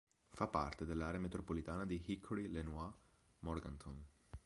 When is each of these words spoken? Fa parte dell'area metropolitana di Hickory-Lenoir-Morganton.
Fa 0.31 0.47
parte 0.47 0.83
dell'area 0.83 1.19
metropolitana 1.19 1.85
di 1.85 2.01
Hickory-Lenoir-Morganton. 2.03 4.03